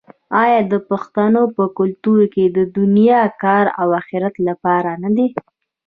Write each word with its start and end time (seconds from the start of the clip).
آیا 0.43 0.59
د 0.71 0.73
پښتنو 0.89 1.41
په 1.55 1.63
کلتور 1.77 2.19
کې 2.33 2.45
د 2.57 2.59
دنیا 2.77 3.21
کار 3.43 3.65
د 3.71 3.73
اخرت 4.01 4.35
لپاره 4.47 4.91
نه 5.03 5.09
دی؟ 5.15 5.27